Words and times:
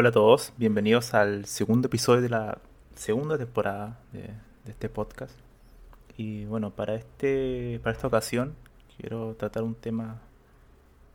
Hola 0.00 0.10
a 0.10 0.12
todos, 0.12 0.52
bienvenidos 0.56 1.12
al 1.12 1.46
segundo 1.46 1.88
episodio 1.88 2.22
de 2.22 2.28
la 2.28 2.58
segunda 2.94 3.36
temporada 3.36 3.98
de, 4.12 4.30
este 4.70 4.88
podcast. 4.88 5.36
Y 6.16 6.44
bueno, 6.44 6.70
para 6.70 6.94
este 6.94 7.80
para 7.82 7.96
esta 7.96 8.06
ocasión 8.06 8.54
quiero 8.96 9.34
tratar 9.34 9.64
un 9.64 9.74
tema 9.74 10.20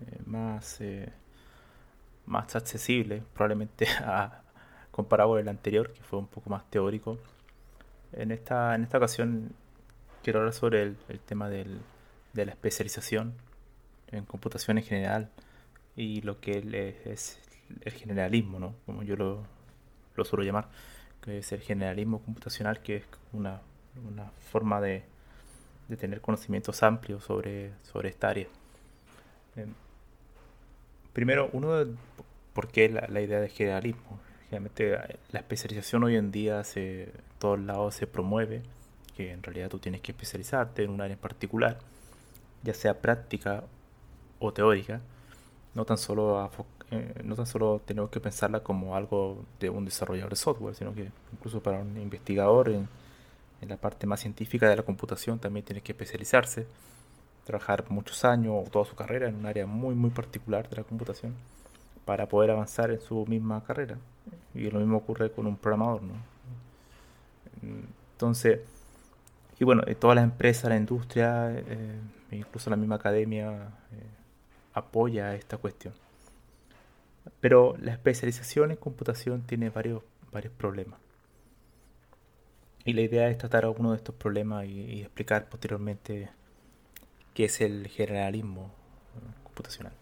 eh, 0.02 0.20
más 0.26 0.82
eh, 0.82 1.14
más 2.26 2.58
accesible, 2.58 3.24
probablemente 3.34 3.88
a, 4.04 4.42
comparado 4.92 5.30
con 5.30 5.40
el 5.40 5.48
anterior, 5.48 5.94
que 5.94 6.04
fue 6.04 6.20
un 6.20 6.28
poco 6.28 6.50
más 6.50 6.70
teórico. 6.70 7.18
En 8.12 8.32
esta 8.32 8.76
en 8.76 8.84
esta 8.84 8.98
ocasión 8.98 9.54
quiero 10.24 10.40
hablar 10.40 10.54
sobre 10.54 10.82
el, 10.82 10.98
tema 11.26 11.48
del, 11.48 11.80
de 12.34 12.46
la 12.46 12.52
especialización 12.52 13.34
en 14.12 14.26
computación 14.26 14.78
en 14.78 14.84
general 14.84 15.30
y 15.96 16.20
lo 16.20 16.42
que 16.42 17.00
es 17.06 17.40
el 17.82 17.92
generalismo, 17.94 18.60
¿no? 18.60 18.76
como 18.86 19.04
yo 19.04 19.16
lo, 19.16 19.44
lo 20.16 20.26
suelo 20.26 20.44
llamar, 20.44 20.70
que 21.22 21.40
es 21.40 21.52
el 21.52 21.62
generalismo 21.62 22.22
computacional, 22.22 22.82
que 22.82 22.98
es 22.98 23.04
una, 23.32 23.62
forma 24.52 24.82
de, 24.82 25.04
tener 26.00 26.22
conocimientos 26.22 26.82
amplios 26.82 27.24
sobre, 27.24 27.72
sobre 27.84 28.10
esta 28.10 28.30
área. 28.30 28.48
Em, 29.56 29.74
primero, 31.14 31.50
uno, 31.54 31.86
¿por 32.54 32.68
qué 32.68 32.90
la, 32.90 33.22
idea 33.22 33.40
de 33.40 33.50
generalismo? 33.50 34.20
Generalmente 34.50 35.20
la 35.32 35.40
especialización 35.40 36.04
hoy 36.04 36.16
en 36.16 36.32
día 36.32 36.64
se, 36.64 37.04
en 37.04 37.12
todos 37.40 37.60
lados 37.60 37.96
se 37.96 38.08
promueve, 38.08 38.64
que 39.16 39.32
en 39.32 39.44
realidad 39.44 39.70
tú 39.70 39.80
tienes 39.80 40.02
que 40.02 40.12
especializarte 40.12 40.84
en 40.84 40.90
un 40.90 41.02
área 41.02 41.14
en 41.14 41.20
particular, 41.20 41.80
ya 42.64 42.74
sea 42.74 43.00
práctica 43.00 43.64
o 44.40 44.52
teórica, 44.52 45.02
no 45.76 45.86
tan 45.86 45.98
solo 45.98 46.40
a, 46.40 46.50
eh, 46.94 47.22
no 47.24 47.36
tan 47.36 47.48
solo 47.48 47.82
tenemos 47.84 48.12
que 48.12 48.20
pensarla 48.20 48.62
como 48.62 48.96
algo 48.96 49.44
de 49.60 49.70
un 49.70 49.86
desarrollador 49.86 50.30
de 50.30 50.36
software, 50.36 50.76
sino 50.76 50.94
que 50.94 51.10
incluso 51.32 51.62
para 51.62 51.80
un 51.80 51.98
investigador 51.98 52.70
en, 52.70 52.88
la 53.68 53.78
parte 53.78 54.06
más 54.06 54.20
científica 54.20 54.70
de 54.70 54.76
la 54.76 54.84
computación 54.84 55.40
también 55.40 55.66
tiene 55.66 55.82
que 55.82 55.94
especializarse, 55.94 56.68
trabajar 57.46 57.86
muchos 57.90 58.26
años 58.26 58.54
o 58.58 58.70
toda 58.70 58.84
su 58.86 58.94
carrera 58.96 59.30
en 59.30 59.36
un 59.36 59.46
área 59.46 59.66
muy 59.66 59.96
muy 59.96 60.10
particular 60.10 60.70
de 60.70 60.76
la 60.76 60.84
computación 60.84 61.34
para 62.06 62.28
poder 62.28 62.52
avanzar 62.52 62.92
en 62.92 63.00
su 63.00 63.26
misma 63.26 63.64
carrera. 63.64 63.98
Y 64.54 64.70
lo 64.70 64.80
mismo 64.80 64.98
ocurre 64.98 65.32
con 65.32 65.48
un 65.48 65.56
programador, 65.58 66.02
¿no? 66.04 66.14
Entonces, 68.14 68.60
y 69.60 69.64
bueno, 69.64 69.84
todas 70.00 70.16
las 70.16 70.26
empresas, 70.26 70.70
la 70.70 70.76
industria, 70.76 71.52
eh, 71.52 72.00
incluso 72.32 72.70
la 72.70 72.76
misma 72.76 72.96
academia 72.96 73.52
eh, 73.92 74.08
apoya 74.74 75.34
esta 75.36 75.58
cuestión. 75.58 75.94
Pero 77.40 77.76
la 77.80 77.92
especialización 77.92 78.72
en 78.72 78.78
computación 78.78 79.44
tiene 79.44 79.70
varios, 79.70 80.04
varios 80.32 80.54
problemas. 80.54 81.00
Y 82.86 82.94
la 82.94 83.02
idea 83.02 83.30
es 83.30 83.38
tratar 83.38 83.64
algunos 83.64 83.94
de 83.94 83.98
estos 83.98 84.16
problemas 84.16 84.66
y, 84.66 85.02
explicar 85.02 85.48
posteriormente 85.48 86.30
qué 87.34 87.46
es 87.46 87.62
el 87.62 87.88
generalismo 87.88 88.72
computacional. 89.44 89.94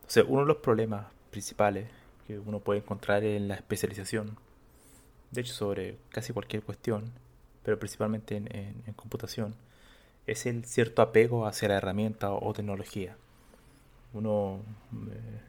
Entonces, 0.00 0.24
uno 0.26 0.40
de 0.40 0.48
los 0.48 0.56
problemas 0.56 1.06
principales 1.30 1.88
que 2.26 2.38
uno 2.38 2.60
puede 2.60 2.80
encontrar 2.80 3.24
en 3.24 3.46
la 3.46 3.54
especialización, 3.54 4.36
de 5.30 5.42
hecho 5.42 5.54
sobre 5.54 5.96
casi 6.10 6.32
cualquier 6.32 6.62
cuestión, 6.62 7.12
pero 7.62 7.78
principalmente 7.78 8.36
en, 8.36 8.92
computación, 8.96 9.54
es 10.26 10.46
el 10.46 10.64
cierto 10.64 11.02
apego 11.02 11.46
hacia 11.46 11.68
la 11.68 11.76
herramienta 11.76 12.32
o, 12.32 12.52
tecnología. 12.52 13.16
Uno 14.12 14.60
eh, 14.92 15.40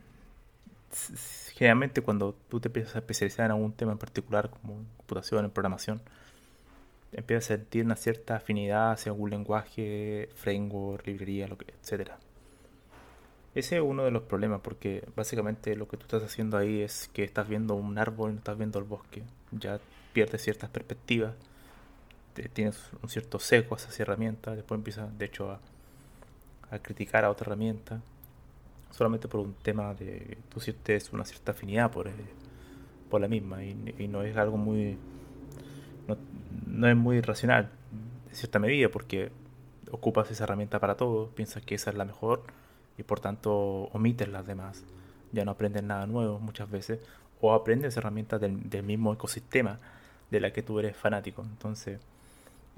generalmente 1.54 2.02
cuando 2.02 2.36
tú 2.50 2.60
te 2.60 2.70
empiezas 2.70 2.96
a 2.96 3.00
especializar 3.00 3.46
en 3.46 3.52
algún 3.52 3.74
tema 3.74 3.92
en 3.92 3.98
particular, 3.98 4.50
como 4.50 4.74
en 4.74 4.86
computación, 4.98 5.46
en 5.46 5.52
programación, 5.52 6.02
empiezas 7.12 7.52
a 7.52 7.56
sentir 7.56 7.86
una 7.86 7.96
cierta 7.96 8.36
afinidad 8.36 8.92
hacia 8.92 9.12
algún 9.12 9.30
lenguaje, 9.30 10.30
framework, 10.36 11.06
librería, 11.08 11.48
lo 11.48 11.58
que, 11.58 11.74
etc. 11.74 12.12
Ese 13.56 13.78
es 13.78 13.82
uno 13.82 14.04
de 14.04 14.12
los 14.12 14.24
problemas, 14.24 14.62
porque 14.62 15.04
básicamente 15.16 15.76
lo 15.76 15.88
que 15.88 15.98
tú 15.98 16.04
estás 16.04 16.24
haciendo 16.24 16.58
ahí 16.58 16.82
es 16.82 17.10
que 17.14 17.24
estás 17.24 17.48
viendo 17.48 17.76
un 17.76 17.98
árbol 17.98 18.32
y 18.32 18.34
no 18.34 18.40
estás 18.40 18.58
viendo 18.58 18.80
el 18.80 18.86
bosque. 18.86 19.24
Ya 19.52 19.80
pierdes 20.14 20.44
ciertas 20.44 20.70
perspectivas, 20.70 21.34
tienes 22.54 22.80
un 23.02 23.10
cierto 23.10 23.40
seco 23.40 23.76
hacia 23.76 23.90
esa 23.90 24.04
herramienta, 24.04 24.56
después 24.56 24.78
empiezas, 24.78 25.18
de 25.18 25.26
hecho, 25.26 25.52
a, 25.52 25.60
a 26.72 26.80
criticar 26.80 27.26
a 27.26 27.32
otra 27.32 27.48
herramienta 27.48 28.02
solamente 28.92 29.28
por 29.28 29.42
un 29.42 29.54
tema 29.54 29.94
de 29.94 30.38
tú 30.50 30.60
sientes 30.60 31.12
una 31.14 31.26
cierta 31.26 31.52
afinidad 31.52 31.92
por, 31.92 32.08
eh, 32.08 32.14
por 33.10 33.22
la 33.22 33.28
misma 33.28 33.64
y, 33.64 34.08
no 34.08 34.24
es 34.24 34.36
algo 34.38 34.58
muy 34.58 34.98
no, 36.68 36.88
es 36.88 36.96
muy 36.96 37.22
racional 37.22 37.70
en 38.30 38.36
cierta 38.36 38.60
medida 38.60 38.90
porque 38.90 39.32
ocupas 39.92 40.32
esa 40.32 40.44
herramienta 40.44 40.80
para 40.80 40.96
todo 40.96 41.28
piensas 41.30 41.64
que 41.64 41.76
esa 41.76 41.92
es 41.92 41.98
la 41.98 42.06
mejor 42.06 42.44
y 42.98 43.04
por 43.04 43.20
tanto 43.20 43.54
omites 43.94 44.28
las 44.28 44.46
demás. 44.46 44.84
Ya 45.32 45.46
no 45.46 45.52
aprendes 45.52 45.84
nada 45.84 46.06
nuevo 46.08 46.40
muchas 46.40 46.70
veces 46.70 47.00
o 47.40 47.54
aprendes 47.54 47.96
herramientas 47.96 48.42
del, 48.42 48.70
del 48.70 48.84
mismo 48.84 49.14
ecosistema 49.14 49.80
de 50.32 50.40
la 50.40 50.52
que 50.52 50.64
tú 50.64 50.80
eres 50.80 50.98
fanático. 50.98 51.44
Entonces 51.44 52.00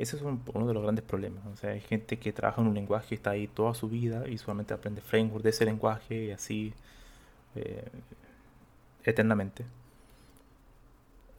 ese 0.02 0.16
es 0.18 0.22
uno 0.24 0.68
de 0.68 0.74
los 0.74 0.84
grandes 0.84 1.06
problemas. 1.06 1.46
O 1.46 1.56
sea, 1.56 1.72
hay 1.72 1.82
gente 1.82 2.18
que 2.18 2.34
trabaja 2.34 2.62
en 2.62 2.68
un 2.68 2.74
lenguaje 2.74 3.16
está 3.16 3.32
ahí 3.32 3.48
toda 3.48 3.74
su 3.76 3.88
vida 3.90 4.28
y 4.28 4.38
solamente 4.38 4.74
aprende 4.74 5.02
framework 5.02 5.44
de 5.44 5.50
ese 5.52 5.66
lenguaje 5.66 6.26
y 6.26 6.32
así 6.32 6.74
eh, 7.56 7.88
eternamente. 9.04 9.66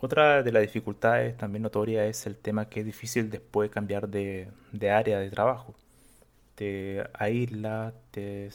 Otra 0.01 0.43
de 0.43 0.53
las 0.53 0.63
dificultades 0.63 1.37
también 1.37 1.63
notoria 1.63 2.07
es 2.07 2.27
el 2.27 2.37
tema 2.37 2.69
que 2.69 2.81
es 2.81 2.87
difícil 2.87 3.31
después 3.31 3.71
cambiar 3.71 4.09
de, 4.09 4.49
área 4.91 5.19
de 5.19 5.31
trabajo. 5.31 5.75
Te 6.55 7.05
aísla, 7.15 7.93
te, 8.11 8.47
eh, 8.47 8.51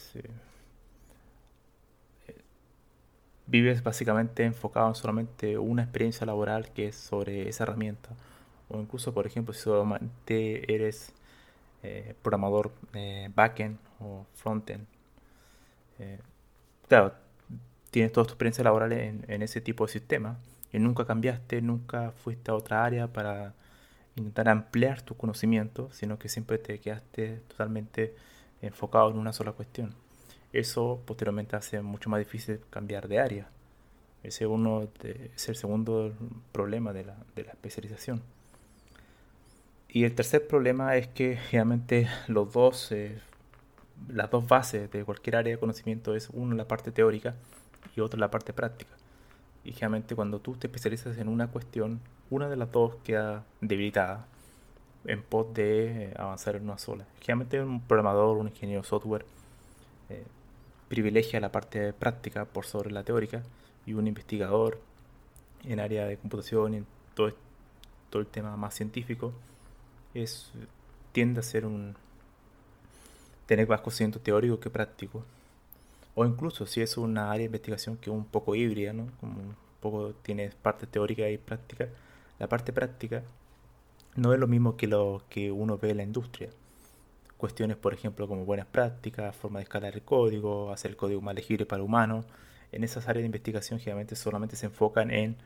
vives 3.46 3.82
básicamente 3.82 4.44
enfocado 4.44 4.88
en 4.88 4.94
solamente 4.94 5.58
una 5.58 5.82
experiencia 5.82 6.26
laboral 6.26 6.70
que 6.72 6.88
es 6.88 6.96
sobre 6.96 7.48
esa 7.48 7.64
herramienta 7.64 8.10
o 8.68 8.80
incluso, 8.80 9.12
por 9.14 9.26
ejemplo, 9.26 9.54
si 9.54 9.60
solamente 9.62 10.72
eres 10.72 11.12
eh, 11.82 12.14
programador 12.22 12.72
eh, 12.92 13.30
backend 13.34 13.78
o 14.00 14.26
frontend. 14.34 14.84
Eh, 15.98 16.18
claro, 16.88 17.14
tienes 17.90 18.12
toda 18.12 18.26
tu 18.26 18.32
experiencia 18.32 18.64
laboral 18.64 18.92
en, 18.92 19.42
ese 19.42 19.60
tipo 19.60 19.86
de 19.86 19.92
sistema 19.92 20.38
y 20.72 20.78
nunca 20.80 21.06
cambiaste, 21.06 21.62
nunca 21.62 22.12
fuiste 22.12 22.50
a 22.50 22.54
otra 22.54 22.84
área 22.84 23.08
para 23.08 23.54
intentar 24.16 24.48
ampliar 24.48 25.02
tu 25.02 25.16
conocimiento, 25.16 25.88
sino 25.92 26.18
que 26.18 26.28
siempre 26.28 26.58
te 26.58 26.80
quedaste 26.80 27.42
totalmente 27.48 28.14
enfocado 28.60 29.10
en 29.10 29.18
una 29.18 29.32
sola 29.32 29.52
cuestión. 29.52 29.94
Eso 30.52 31.00
posteriormente 31.06 31.56
hace 31.56 31.80
mucho 31.82 32.10
más 32.10 32.18
difícil 32.18 32.60
cambiar 32.70 33.06
de 33.08 33.20
área. 33.20 33.48
Ese 34.24 34.46
uno 34.46 34.88
es 35.02 35.48
el 35.48 35.56
segundo 35.56 36.12
problema 36.52 36.92
de 36.92 37.04
la, 37.04 37.16
de 37.36 37.44
la 37.44 37.52
especialización. 37.52 38.22
Y 39.90 40.04
el 40.04 40.14
tercer 40.14 40.46
problema 40.46 40.96
es 40.96 41.08
que 41.08 41.38
realmente 41.50 42.08
los 42.26 42.52
dos, 42.52 42.92
eh, 42.92 43.18
las 44.08 44.30
dos 44.30 44.46
bases 44.46 44.90
de 44.90 45.02
cualquier 45.04 45.36
área 45.36 45.54
de 45.54 45.58
conocimiento 45.58 46.14
es 46.14 46.28
uno 46.32 46.54
la 46.54 46.68
parte 46.68 46.92
teórica 46.92 47.34
y 47.96 48.00
otro 48.00 48.20
la 48.20 48.30
parte 48.30 48.52
práctica. 48.52 48.90
Y 49.64 49.72
generalmente 49.72 50.14
cuando 50.14 50.40
tú 50.40 50.56
te 50.56 50.66
especializas 50.66 51.16
en 51.16 51.28
una 51.28 51.48
cuestión, 51.48 52.00
una 52.28 52.50
de 52.50 52.56
las 52.56 52.70
dos 52.70 52.96
queda 53.02 53.44
debilitada 53.62 54.26
en 55.06 55.22
pos 55.22 55.54
de 55.54 56.12
avanzar 56.18 56.56
en 56.56 56.64
una 56.64 56.76
sola. 56.76 57.06
Generalmente 57.20 57.62
un 57.62 57.80
programador, 57.80 58.36
un 58.36 58.48
ingeniero 58.48 58.84
software 58.84 59.24
eh, 60.10 60.24
privilegia 60.88 61.40
la 61.40 61.50
parte 61.50 61.94
práctica 61.94 62.44
por 62.44 62.66
sobre 62.66 62.90
la 62.90 63.04
teórica 63.04 63.42
y 63.86 63.94
un 63.94 64.06
investigador 64.06 64.80
en 65.64 65.80
área 65.80 66.06
de 66.06 66.18
computación 66.18 66.74
y 66.74 66.76
en 66.78 66.86
todo, 67.14 67.32
todo 68.10 68.20
el 68.20 68.28
tema 68.28 68.54
más 68.58 68.74
científico 68.74 69.32
es 70.14 70.50
tiende 71.12 71.40
a 71.40 71.42
ser 71.42 71.66
un 71.66 71.96
tener 73.46 73.68
más 73.68 73.80
conocimiento 73.80 74.20
teórico 74.20 74.60
que 74.60 74.70
práctico. 74.70 75.24
O 76.14 76.24
incluso 76.24 76.66
si 76.66 76.80
es 76.80 76.96
una 76.96 77.30
área 77.30 77.40
de 77.40 77.46
investigación 77.46 77.96
que 77.96 78.10
es 78.10 78.16
un 78.16 78.24
poco 78.24 78.54
híbrida 78.54 78.92
¿no? 78.92 79.08
como 79.20 79.40
un 79.40 79.56
poco 79.80 80.12
tiene 80.22 80.50
parte 80.50 80.86
teórica 80.86 81.28
y 81.30 81.38
práctica 81.38 81.88
la 82.38 82.48
parte 82.48 82.72
práctica 82.72 83.22
no 84.16 84.32
es 84.32 84.38
lo 84.40 84.46
mismo 84.46 84.76
que 84.76 84.86
lo 84.86 85.22
que 85.28 85.52
uno 85.52 85.78
ve 85.78 85.90
en 85.90 85.98
la 85.98 86.02
industria. 86.02 86.50
Cuestiones 87.36 87.76
por 87.76 87.94
ejemplo 87.94 88.26
como 88.26 88.44
buenas 88.44 88.66
prácticas 88.66 89.34
forma 89.34 89.60
de 89.60 89.64
escalar 89.64 89.94
el 89.94 90.02
código 90.02 90.72
hacer 90.72 90.92
el 90.92 90.96
código 90.96 91.20
más 91.20 91.34
legible 91.34 91.66
para 91.66 91.82
humanos. 91.82 92.24
En 92.72 92.84
esas 92.84 93.08
áreas 93.08 93.22
de 93.22 93.26
investigación 93.26 93.78
generalmente 93.78 94.16
solamente 94.16 94.56
se 94.56 94.66
enfocan 94.66 95.10
en 95.10 95.36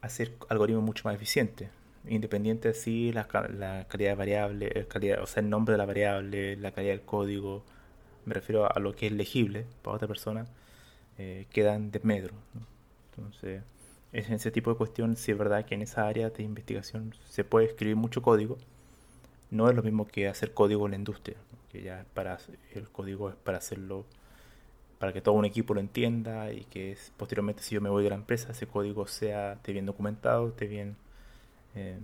hacer 0.00 0.32
algoritmos 0.48 0.84
mucho 0.84 1.08
más 1.08 1.14
eficientes, 1.16 1.70
independiente 2.08 2.68
de 2.68 2.74
si 2.74 3.12
la, 3.12 3.26
calidad 3.26 4.16
variable, 4.16 4.70
el 4.74 4.86
calidad, 4.86 5.22
o 5.22 5.26
sea, 5.26 5.42
el 5.42 5.50
nombre 5.50 5.72
de 5.72 5.78
la 5.78 5.86
variable, 5.86 6.56
la 6.56 6.72
calidad 6.72 6.92
del 6.92 7.02
código, 7.02 7.64
me 8.24 8.34
refiero 8.34 8.70
a 8.74 8.78
lo 8.80 8.94
que 8.94 9.06
es 9.06 9.12
legible 9.12 9.66
para 9.82 9.96
otra 9.96 10.08
persona, 10.08 10.46
eh, 11.18 11.46
quedan 11.50 11.90
de 11.90 12.00
medro. 12.02 12.34
Entonces, 13.10 13.62
en 14.12 14.32
ese 14.32 14.50
tipo 14.50 14.70
de 14.70 14.76
cuestión, 14.76 15.16
si 15.16 15.32
es 15.32 15.38
verdad 15.38 15.64
que 15.64 15.74
en 15.74 15.82
esa 15.82 16.06
área 16.06 16.30
de 16.30 16.42
investigación 16.42 17.14
se 17.28 17.44
puede 17.44 17.66
escribir 17.66 17.96
mucho 17.96 18.22
código, 18.22 18.58
no 19.50 19.68
es 19.68 19.76
lo 19.76 19.82
mismo 19.82 20.06
que 20.06 20.28
hacer 20.28 20.52
código 20.52 20.86
en 20.86 20.92
la 20.92 20.96
industria, 20.98 21.36
que 21.70 21.82
ya 21.82 22.06
para 22.14 22.38
el 22.74 22.88
código 22.90 23.30
es 23.30 23.36
para 23.36 23.58
hacerlo 23.58 24.04
para 24.98 25.12
que 25.12 25.20
todo 25.20 25.34
un 25.34 25.44
equipo 25.44 25.74
lo 25.74 25.80
entienda 25.80 26.52
y 26.52 26.64
que 26.64 26.96
posteriormente 27.16 27.62
si 27.62 27.74
yo 27.74 27.80
me 27.80 27.90
voy 27.90 28.04
de 28.04 28.10
la 28.10 28.14
empresa 28.14 28.52
ese 28.52 28.66
código 28.66 29.06
sea 29.06 29.54
esté 29.54 29.72
bien 29.72 29.84
documentado, 29.86 30.48
esté 30.48 30.66
bien 30.66 30.96
eh, 31.74 31.98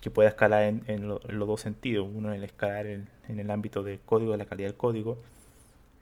que 0.00 0.10
pueda 0.10 0.28
escalar 0.28 0.62
en, 0.62 1.08
los 1.08 1.20
dos 1.26 1.60
sentidos, 1.60 2.08
uno 2.12 2.28
en 2.28 2.36
el 2.36 2.44
escalar 2.44 2.86
en, 2.86 3.08
el 3.28 3.50
ámbito 3.50 3.82
del 3.82 4.00
código, 4.00 4.32
de 4.32 4.38
la 4.38 4.46
calidad 4.46 4.68
del 4.68 4.76
código, 4.76 5.18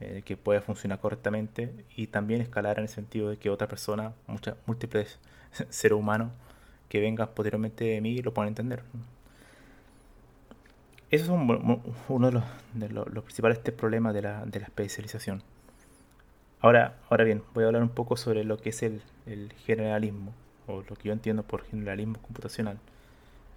eh, 0.00 0.22
que 0.24 0.36
pueda 0.36 0.60
funcionar 0.60 1.00
correctamente 1.00 1.72
y 1.96 2.08
también 2.08 2.42
escalar 2.42 2.78
en 2.78 2.84
el 2.84 2.88
sentido 2.88 3.30
de 3.30 3.38
que 3.38 3.48
otra 3.48 3.68
persona, 3.68 4.12
muchas 4.26 4.56
múltiples 4.66 5.18
seres 5.70 5.98
humanos 5.98 6.32
que 6.88 7.00
vengan 7.00 7.28
posteriormente 7.34 7.84
de 7.84 8.00
mí 8.00 8.18
lo 8.18 8.34
puedan 8.34 8.48
entender. 8.48 8.82
Eso 11.10 11.24
es 11.24 11.78
uno 12.08 12.26
de 12.74 12.88
los, 12.88 13.24
principales 13.24 13.58
problemas 13.58 14.12
de 14.12 14.22
la 14.22 14.44
especialización. 14.52 15.42
Ahora, 16.60 16.96
ahora 17.10 17.24
bien, 17.24 17.42
voy 17.54 17.64
a 17.64 17.66
hablar 17.68 17.82
un 17.82 17.90
poco 17.90 18.16
sobre 18.16 18.42
lo 18.42 18.56
que 18.56 18.70
es 18.70 18.82
el, 18.82 19.02
generalismo, 19.66 20.32
o 20.66 20.82
lo 20.82 20.96
que 20.96 21.08
yo 21.08 21.12
entiendo 21.12 21.42
por 21.42 21.62
generalismo 21.64 22.18
computacional. 22.20 22.78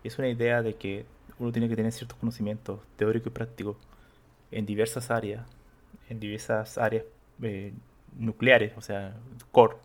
Es 0.03 0.17
una 0.17 0.29
idea 0.29 0.61
de 0.61 0.75
que 0.75 1.05
uno 1.39 1.51
tiene 1.51 1.69
que 1.69 1.75
tener 1.75 1.91
ciertos 1.91 2.17
conocimientos 2.17 2.79
teóricos 2.95 3.27
y 3.27 3.33
prácticos 3.33 3.77
en 4.51 4.65
diversas 4.65 5.11
áreas, 5.11 5.45
en 6.09 6.19
diversas 6.19 6.77
áreas 6.77 7.05
eh, 7.41 7.73
nucleares, 8.17 8.73
o 8.77 8.81
sea, 8.81 9.15
core 9.51 9.77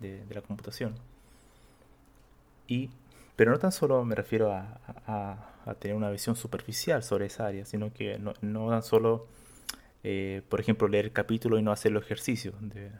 de, 0.00 0.22
la 0.30 0.42
computación. 0.42 0.94
Y, 2.66 2.90
pero 3.36 3.50
no 3.50 3.58
tan 3.58 3.72
solo 3.72 4.04
me 4.04 4.14
refiero 4.14 4.52
a, 4.52 5.48
tener 5.78 5.96
una 5.96 6.10
visión 6.10 6.34
superficial 6.36 7.02
sobre 7.02 7.26
esa 7.26 7.46
área, 7.46 7.64
sino 7.64 7.92
que 7.92 8.18
no, 8.18 8.34
no 8.40 8.68
tan 8.68 8.82
solo 8.82 9.26
eh, 10.04 10.42
por 10.48 10.60
ejemplo, 10.60 10.88
leer 10.88 11.06
el 11.06 11.12
capítulo 11.12 11.58
y 11.58 11.62
no 11.62 11.70
hacer 11.70 11.92
los 11.92 12.04
ejercicios 12.04 12.54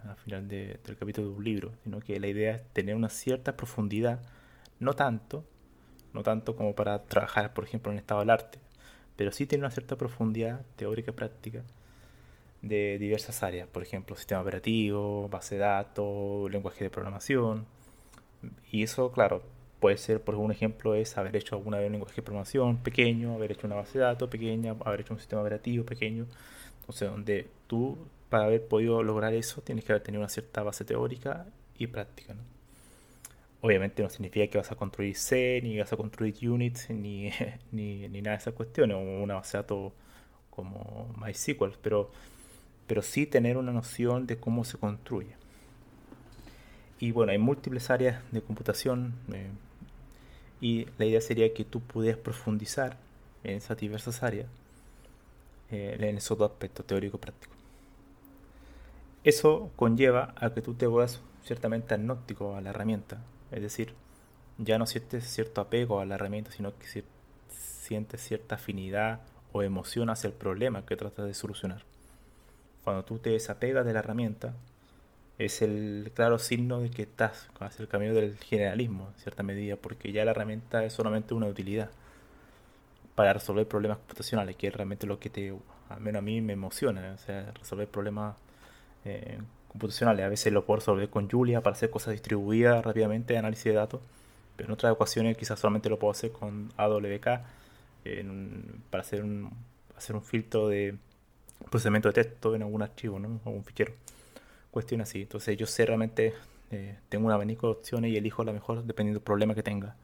al 0.08 0.16
final 0.16 0.46
del 0.48 0.96
capítulo 0.98 1.28
de 1.30 1.34
un 1.34 1.44
libro, 1.44 1.72
sino 1.82 2.00
que 2.00 2.20
la 2.20 2.28
idea 2.28 2.54
es 2.54 2.62
tener 2.72 2.94
una 2.94 3.08
cierta 3.08 3.56
profundidad, 3.56 4.20
no 4.78 4.94
tanto, 4.94 5.44
no 6.12 6.22
tanto 6.22 6.56
como 6.56 6.74
para 6.74 7.02
trabajar, 7.04 7.54
por 7.54 7.64
ejemplo, 7.64 7.92
en 7.92 7.98
estado 7.98 8.20
del 8.20 8.30
arte, 8.30 8.58
pero 9.16 9.32
sí 9.32 9.46
tener 9.46 9.64
una 9.64 9.70
cierta 9.70 9.96
profundidad 9.96 10.62
teórica 10.76 11.12
y 11.12 11.14
práctica 11.14 11.62
de 12.62 12.98
diversas 12.98 13.42
áreas, 13.42 13.68
por 13.68 13.82
ejemplo, 13.82 14.16
sistema 14.16 14.40
operativo, 14.40 15.28
base 15.28 15.56
de 15.56 15.62
datos, 15.62 16.50
lenguaje 16.50 16.84
de 16.84 16.90
programación, 16.90 17.66
y 18.70 18.82
eso, 18.82 19.12
claro, 19.12 19.42
puede 19.80 19.96
ser, 19.98 20.20
por 20.22 20.34
un 20.36 20.52
ejemplo, 20.52 20.94
es 20.94 21.18
haber 21.18 21.36
hecho 21.36 21.56
alguna 21.56 21.78
vez 21.78 21.86
un 21.86 21.92
lenguaje 21.92 22.16
de 22.16 22.22
programación 22.22 22.78
pequeño, 22.78 23.34
haber 23.34 23.52
hecho 23.52 23.66
una 23.66 23.76
base 23.76 23.98
de 23.98 24.04
datos 24.04 24.28
pequeña, 24.28 24.76
haber 24.84 25.00
hecho 25.00 25.14
un 25.14 25.20
sistema 25.20 25.42
operativo 25.42 25.84
pequeño, 25.84 26.26
sea, 26.92 27.10
donde 27.10 27.48
tú, 27.66 27.98
para 28.28 28.44
haber 28.44 28.66
podido 28.66 29.02
lograr 29.02 29.34
eso, 29.34 29.62
tienes 29.62 29.84
que 29.84 29.92
haber 29.92 30.02
tenido 30.02 30.20
una 30.20 30.28
cierta 30.28 30.62
base 30.62 30.84
teórica 30.84 31.46
y 31.76 31.86
práctica. 31.86 32.34
Obviamente 33.62 34.02
no 34.02 34.10
significa 34.10 34.46
que 34.48 34.58
vas 34.58 34.70
a 34.72 34.74
construir 34.74 35.16
C, 35.16 35.60
ni 35.62 35.78
vas 35.78 35.92
a 35.92 35.96
construir 35.96 36.34
units, 36.46 36.90
ni, 36.90 37.30
ni, 37.72 38.08
ni 38.08 38.20
nada 38.20 38.36
de 38.36 38.42
esas 38.42 38.54
cuestiones, 38.54 38.96
una 38.98 39.34
base 39.34 39.56
de 39.56 39.62
datos 39.62 39.92
como 40.50 41.14
MySQL, 41.16 41.78
pero, 41.80 42.10
pero 42.86 43.00
sí 43.00 43.24
tener 43.24 43.56
una 43.56 43.72
noción 43.72 44.26
de 44.26 44.36
cómo 44.36 44.64
se 44.64 44.76
construye. 44.76 45.34
Y 46.98 47.12
bueno, 47.12 47.32
hay 47.32 47.38
múltiples 47.38 47.90
áreas 47.90 48.22
de 48.32 48.42
computación 48.42 49.14
eh, 49.32 49.48
y 50.60 50.86
la 50.98 51.06
idea 51.06 51.20
sería 51.20 51.54
que 51.54 51.64
tú 51.64 51.80
pudieras 51.80 52.20
profundizar 52.20 52.96
en 53.44 53.56
esas 53.56 53.78
diversas 53.78 54.22
áreas 54.22 54.46
eh, 55.72 55.96
en 55.98 56.18
esos 56.18 56.36
dos 56.36 56.50
aspectos, 56.50 56.86
teórico 56.86 57.16
y 57.16 57.20
práctico. 57.20 57.54
Eso 59.24 59.70
conlleva 59.74 60.34
a 60.36 60.52
que 60.52 60.60
tú 60.60 60.74
te 60.74 60.86
vuelvas 60.86 61.20
ciertamente 61.44 61.94
agnóstico 61.94 62.56
a 62.56 62.60
la 62.60 62.70
herramienta, 62.70 63.18
es 63.52 63.62
decir, 63.62 63.94
ya 64.58 64.78
no 64.78 64.86
sientes 64.86 65.24
cierto 65.24 65.60
apego 65.60 66.00
a 66.00 66.06
la 66.06 66.16
herramienta, 66.16 66.50
sino 66.52 66.76
que 66.78 67.04
sientes 67.48 68.20
cierta 68.20 68.56
afinidad 68.56 69.20
o 69.52 69.62
emoción 69.62 70.10
hacia 70.10 70.28
el 70.28 70.34
problema 70.34 70.84
que 70.86 70.96
tratas 70.96 71.26
de 71.26 71.34
solucionar. 71.34 71.82
Cuando 72.84 73.04
tú 73.04 73.18
te 73.18 73.30
desapegas 73.30 73.84
de 73.86 73.92
la 73.92 74.00
herramienta, 74.00 74.54
es 75.38 75.62
el 75.62 76.10
claro 76.14 76.38
signo 76.38 76.80
de 76.80 76.90
que 76.90 77.02
estás 77.02 77.48
hacia 77.60 77.82
el 77.82 77.88
camino 77.88 78.14
del 78.14 78.36
generalismo, 78.38 79.08
en 79.14 79.20
cierta 79.20 79.42
medida, 79.42 79.76
porque 79.76 80.12
ya 80.12 80.24
la 80.24 80.32
herramienta 80.32 80.84
es 80.84 80.92
solamente 80.92 81.34
una 81.34 81.46
utilidad 81.46 81.90
para 83.14 83.32
resolver 83.32 83.66
problemas 83.68 83.98
computacionales, 83.98 84.56
que 84.56 84.68
es 84.68 84.74
realmente 84.74 85.06
lo 85.06 85.18
que 85.18 85.30
te, 85.30 85.54
al 85.88 86.00
menos 86.00 86.20
a 86.20 86.22
mí 86.22 86.40
me 86.40 86.54
emociona, 86.54 87.12
o 87.14 87.18
sea, 87.18 87.52
resolver 87.52 87.88
problemas 87.88 88.36
eh, 89.04 89.38
computacionales. 89.72 90.24
A 90.24 90.28
veces 90.28 90.52
lo 90.52 90.64
puedo 90.64 90.80
resolver 90.80 91.08
con 91.08 91.28
Julia 91.28 91.62
para 91.62 91.74
hacer 91.74 91.90
cosas 91.90 92.12
distribuidas 92.12 92.84
rápidamente, 92.84 93.36
análisis 93.36 93.64
de 93.64 93.72
datos, 93.72 94.00
pero 94.56 94.68
en 94.68 94.74
otras 94.74 94.92
ocasiones 94.92 95.36
quizás 95.36 95.58
solamente 95.58 95.88
lo 95.88 95.98
puedo 95.98 96.12
hacer 96.12 96.30
con 96.30 96.70
AWK 96.76 97.26
para 98.90 99.00
hacer 99.00 99.22
un, 99.22 99.50
hacer 99.96 100.16
un 100.16 100.22
filtro 100.22 100.68
de 100.68 100.96
procesamiento 101.70 102.08
de 102.08 102.14
texto 102.14 102.54
en 102.54 102.62
algún 102.62 102.82
archivo, 102.82 103.18
¿no? 103.18 103.40
o 103.44 103.50
un 103.50 103.64
fichero. 103.64 103.92
Cuestión 104.70 105.00
así. 105.00 105.22
Entonces 105.22 105.56
yo 105.56 105.66
sé 105.66 105.86
realmente, 105.86 106.34
eh, 106.70 106.96
tengo 107.08 107.26
un 107.26 107.32
abanico 107.32 107.66
de 107.66 107.72
opciones 107.74 108.10
y 108.10 108.16
elijo 108.16 108.44
la 108.44 108.52
mejor 108.52 108.84
dependiendo 108.84 109.20
del 109.20 109.24
problema 109.24 109.54
que 109.54 109.62
tenga. 109.62 109.94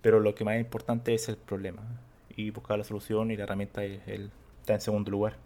Pero 0.00 0.20
lo 0.20 0.34
que 0.34 0.44
más 0.44 0.58
importante 0.58 1.14
es 1.14 1.28
el 1.28 1.36
problema 1.36 1.82
y 2.36 2.50
buscar 2.50 2.78
la 2.78 2.84
solución 2.84 3.30
y 3.30 3.36
la 3.36 3.44
herramienta 3.44 3.84
está 3.84 4.74
en 4.74 4.80
segundo 4.80 5.10
lugar. 5.10 5.36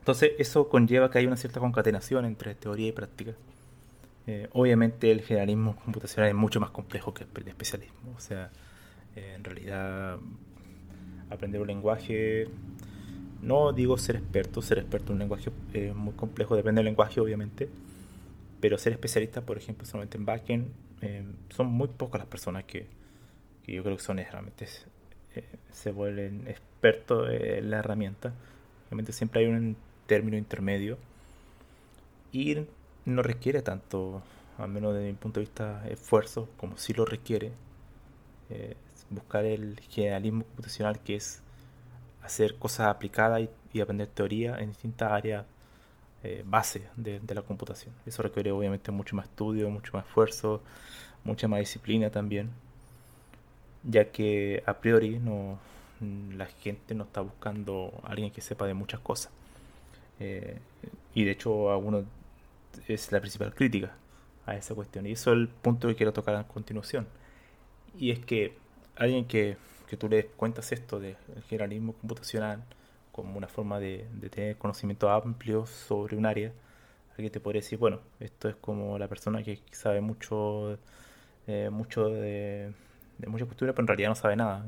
Entonces 0.00 0.32
eso 0.38 0.68
conlleva 0.68 1.10
que 1.10 1.18
hay 1.18 1.26
una 1.26 1.36
cierta 1.36 1.60
concatenación 1.60 2.24
entre 2.24 2.54
teoría 2.54 2.88
y 2.88 2.92
práctica. 2.92 3.32
Eh, 4.26 4.48
obviamente 4.52 5.10
el 5.10 5.22
generalismo 5.22 5.76
computacional 5.76 6.28
es 6.30 6.34
mucho 6.34 6.60
más 6.60 6.70
complejo 6.70 7.14
que 7.14 7.24
el 7.24 7.48
especialismo. 7.48 8.12
O 8.16 8.20
sea, 8.20 8.50
eh, 9.16 9.34
en 9.36 9.44
realidad 9.44 10.18
aprender 11.30 11.60
un 11.60 11.68
lenguaje 11.68 12.48
No 13.42 13.72
digo 13.72 13.96
ser 13.98 14.16
experto, 14.16 14.62
ser 14.62 14.78
experto 14.78 15.08
en 15.12 15.14
un 15.14 15.18
lenguaje 15.20 15.50
es 15.72 15.94
muy 15.94 16.14
complejo, 16.14 16.56
depende 16.56 16.80
del 16.80 16.86
lenguaje 16.86 17.20
obviamente, 17.20 17.68
pero 18.60 18.76
ser 18.78 18.92
especialista, 18.92 19.40
por 19.42 19.56
ejemplo, 19.56 19.86
solamente 19.86 20.18
en 20.18 20.26
backend, 20.26 20.68
eh, 21.02 21.24
son 21.50 21.68
muy 21.68 21.88
pocas 21.88 22.20
las 22.20 22.28
personas 22.28 22.64
que, 22.64 22.86
que 23.64 23.72
yo 23.74 23.82
creo 23.82 23.96
que 23.96 24.02
son 24.02 24.18
realmente 24.18 24.66
eh, 25.34 25.44
se 25.72 25.92
vuelven 25.92 26.46
expertos 26.48 27.30
en 27.30 27.70
la 27.70 27.78
herramienta. 27.78 28.34
Obviamente 28.88 29.12
siempre 29.12 29.40
hay 29.42 29.46
un 29.46 29.76
término 30.10 30.36
intermedio 30.36 30.98
y 32.32 32.66
no 33.04 33.22
requiere 33.22 33.62
tanto, 33.62 34.22
al 34.58 34.68
menos 34.68 34.92
desde 34.92 35.06
mi 35.06 35.14
punto 35.14 35.38
de 35.38 35.46
vista, 35.46 35.88
esfuerzo 35.88 36.48
como 36.56 36.76
si 36.76 36.92
lo 36.92 37.04
requiere. 37.04 37.52
Eh, 38.50 38.74
buscar 39.08 39.44
el 39.44 39.78
generalismo 39.88 40.42
computacional 40.44 40.98
que 41.00 41.14
es 41.14 41.42
hacer 42.24 42.56
cosas 42.56 42.88
aplicadas 42.88 43.48
y, 43.72 43.80
aprender 43.80 44.08
teoría 44.08 44.58
en 44.58 44.70
distintas 44.70 45.12
áreas 45.12 45.46
eh, 46.24 46.42
base 46.44 46.88
de, 46.96 47.20
la 47.32 47.42
computación. 47.42 47.94
Eso 48.04 48.22
requiere 48.24 48.50
obviamente 48.50 48.90
mucho 48.90 49.14
más 49.14 49.26
estudio, 49.26 49.70
mucho 49.70 49.92
más 49.92 50.06
esfuerzo, 50.06 50.60
mucha 51.22 51.46
más 51.46 51.60
disciplina 51.60 52.10
también, 52.10 52.50
ya 53.84 54.10
que 54.10 54.64
a 54.66 54.74
priori 54.74 55.20
no, 55.20 55.58
la 56.36 56.46
gente 56.46 56.96
no 56.96 57.04
está 57.04 57.20
buscando 57.20 57.92
alguien 58.02 58.32
que 58.32 58.40
sepa 58.40 58.66
de 58.66 58.74
muchas 58.74 59.00
cosas. 59.00 59.30
Eh, 60.20 60.58
y 61.14 61.24
de 61.24 61.32
hecho, 61.32 61.72
algunos 61.72 62.04
es 62.86 63.10
la 63.12 63.20
principal 63.20 63.54
crítica 63.54 63.92
a 64.46 64.54
esa 64.56 64.74
cuestión. 64.74 65.06
Y 65.06 65.12
eso 65.12 65.32
es 65.32 65.38
el 65.38 65.48
punto 65.48 65.88
que 65.88 65.96
quiero 65.96 66.12
tocar 66.12 66.36
a 66.36 66.44
continuación. 66.46 67.06
Y 67.98 68.10
es 68.10 68.20
que 68.20 68.56
alguien 68.96 69.24
que, 69.26 69.56
que 69.88 69.96
tú 69.96 70.08
le 70.08 70.26
cuentas 70.26 70.70
esto 70.72 71.00
del 71.00 71.16
generalismo 71.48 71.94
computacional 71.94 72.62
como 73.12 73.36
una 73.36 73.48
forma 73.48 73.80
de, 73.80 74.06
tener 74.30 74.56
conocimiento 74.56 75.10
amplio 75.10 75.66
sobre 75.66 76.16
un 76.16 76.26
área, 76.26 76.52
alguien 77.10 77.32
te 77.32 77.40
podría 77.40 77.60
decir, 77.60 77.78
bueno, 77.78 78.00
esto 78.20 78.48
es 78.48 78.56
como 78.56 78.98
la 78.98 79.08
persona 79.08 79.42
que 79.42 79.60
sabe 79.72 80.00
mucho, 80.00 80.78
eh, 81.46 81.68
mucho 81.70 82.08
de, 82.08 82.72
de 83.18 83.26
mucha 83.26 83.46
cultura, 83.46 83.72
pero 83.72 83.82
en 83.82 83.88
realidad 83.88 84.10
no 84.10 84.14
sabe 84.14 84.36
nada. 84.36 84.64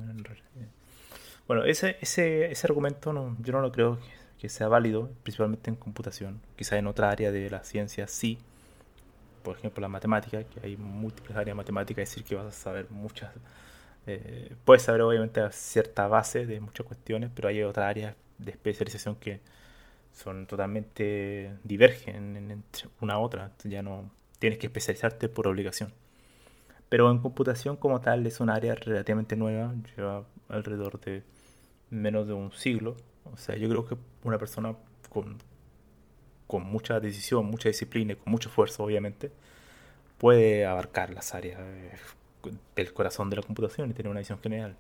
Bueno, 1.46 1.64
ese, 1.64 1.96
ese, 2.00 2.50
ese 2.50 2.66
argumento 2.66 3.12
yo 3.40 3.52
no 3.52 3.60
lo 3.60 3.72
creo 3.72 3.98
que, 4.42 4.48
sea 4.48 4.68
válido, 4.68 5.10
principalmente 5.22 5.70
en 5.70 5.76
computación. 5.76 6.40
Quizá 6.56 6.76
en 6.78 6.86
otra 6.86 7.10
área 7.10 7.30
de 7.32 7.48
la 7.50 7.64
ciencia 7.64 8.06
sí. 8.08 8.38
Por 9.42 9.56
ejemplo, 9.56 9.80
la 9.80 9.88
matemática, 9.88 10.44
que 10.44 10.60
hay 10.66 10.76
múltiples 10.76 11.32
áreas 11.36 11.46
de 11.46 11.54
matemática, 11.54 12.02
es 12.02 12.10
decir, 12.10 12.24
que 12.24 12.34
vas 12.34 12.46
a 12.46 12.52
saber 12.52 12.90
muchas 12.90 13.30
eh, 14.06 14.54
puedes 14.64 14.82
saber 14.82 15.02
obviamente 15.02 15.40
cierta 15.52 16.08
base 16.08 16.46
de 16.46 16.60
muchas 16.60 16.86
cuestiones, 16.86 17.30
pero 17.34 17.48
hay 17.48 17.62
otras 17.62 17.86
áreas 17.88 18.16
de 18.38 18.50
especialización 18.50 19.16
que 19.16 19.40
son 20.12 20.46
totalmente 20.46 21.56
divergen 21.64 22.36
entre 22.50 22.88
una 23.00 23.14
a 23.14 23.18
otra. 23.18 23.52
Ya 23.64 23.82
no 23.82 24.10
tienes 24.38 24.58
que 24.58 24.66
especializarte 24.66 25.28
por 25.28 25.46
obligación. 25.48 25.92
Pero 26.88 27.10
en 27.10 27.18
computación 27.20 27.76
como 27.76 28.00
tal 28.00 28.26
es 28.26 28.40
un 28.40 28.50
área 28.50 28.74
relativamente 28.74 29.36
nueva, 29.36 29.74
lleva 29.96 30.26
alrededor 30.48 31.00
de 31.00 31.22
menos 31.90 32.26
de 32.26 32.34
un 32.34 32.52
siglo. 32.52 32.96
O 33.32 33.36
sea, 33.36 33.56
yo 33.56 33.68
creo 33.68 33.86
que 33.86 33.96
una 34.24 34.38
persona 34.38 34.74
con, 35.08 35.38
con 36.46 36.64
mucha 36.64 37.00
decisión, 37.00 37.46
mucha 37.46 37.68
disciplina 37.68 38.12
y 38.12 38.16
con 38.16 38.30
mucho 38.30 38.48
esfuerzo, 38.48 38.84
obviamente, 38.84 39.30
puede 40.18 40.66
abarcar 40.66 41.10
las 41.10 41.34
áreas 41.34 41.60
eh, 41.60 41.92
el 42.76 42.92
corazón 42.92 43.30
de 43.30 43.36
la 43.36 43.42
computación 43.42 43.90
y 43.90 43.94
tener 43.94 44.10
una 44.10 44.20
visión 44.20 44.40
general. 44.40 44.76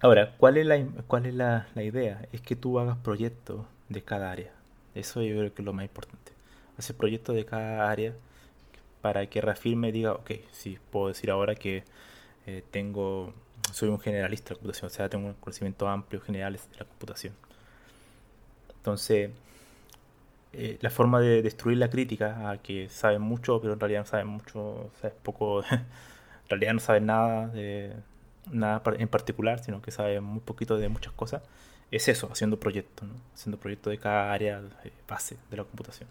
Ahora, 0.00 0.34
¿cuál 0.36 0.58
es, 0.58 0.66
la, 0.66 0.84
cuál 1.06 1.26
es 1.26 1.34
la, 1.34 1.66
idea? 1.76 2.28
Es 2.32 2.40
que 2.40 2.54
tú 2.54 2.78
hagas 2.78 2.98
proyectos 2.98 3.64
de 3.88 4.02
cada 4.02 4.30
área. 4.30 4.52
Eso 4.94 5.22
yo 5.22 5.36
creo 5.38 5.54
que 5.54 5.62
es 5.62 5.66
lo 5.66 5.72
más 5.72 5.84
importante. 5.84 6.32
Hacer 6.78 6.96
proyectos 6.96 7.34
de 7.34 7.44
cada 7.46 7.90
área 7.90 8.12
para 9.00 9.26
que 9.26 9.40
reafirme 9.40 9.88
y 9.88 9.92
diga, 9.92 10.12
ok, 10.12 10.32
sí, 10.52 10.78
puedo 10.90 11.08
decir 11.08 11.30
ahora 11.30 11.54
que 11.54 11.84
eh, 12.46 12.62
tengo, 12.70 13.32
soy 13.72 13.88
un 13.88 14.00
generalista 14.00 14.50
de 14.50 14.54
la 14.54 14.58
computación, 14.58 14.86
o 14.86 14.90
sea, 14.90 15.08
tengo 15.08 15.26
un 15.26 15.34
conocimiento 15.34 15.88
amplio 15.88 16.20
general 16.20 16.54
de 16.54 16.78
la 16.78 16.84
computación. 16.84 17.34
Entonces, 18.76 19.30
eh, 20.52 20.78
la 20.80 20.90
forma 20.90 21.20
de 21.20 21.42
destruir 21.42 21.78
la 21.78 21.90
crítica 21.90 22.50
a 22.50 22.58
que 22.58 22.88
saben 22.88 23.22
mucho, 23.22 23.60
pero 23.60 23.74
en 23.74 23.80
realidad 23.80 24.00
no 24.00 24.06
saben 24.06 24.26
mucho, 24.28 24.90
saben 25.00 25.16
poco, 25.22 25.62
en 25.70 25.84
realidad 26.48 26.72
no 26.74 26.80
saben 26.80 27.06
nada 27.06 27.48
de 27.48 27.94
nada 28.50 28.82
en 28.98 29.08
particular, 29.08 29.58
sino 29.62 29.82
que 29.82 29.90
saben 29.90 30.22
muy 30.22 30.40
poquito 30.40 30.78
de 30.78 30.88
muchas 30.88 31.12
cosas, 31.12 31.42
es 31.90 32.08
eso, 32.08 32.28
haciendo 32.30 32.58
proyectos, 32.58 33.08
haciendo 33.34 33.58
proyectos 33.58 33.90
de 33.90 33.98
cada 33.98 34.32
área 34.32 34.62
base 35.08 35.36
de 35.50 35.56
la 35.56 35.64
computación. 35.64 36.08